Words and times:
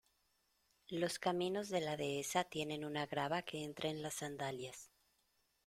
Los 0.89 1.19
caminos 1.19 1.69
de 1.69 1.79
la 1.79 1.95
Dehesa 1.95 2.43
tienen 2.43 2.85
una 2.85 3.05
grava 3.05 3.43
que 3.43 3.63
entra 3.63 3.87
en 3.87 4.01
las 4.01 4.15
sandalias. 4.15 4.89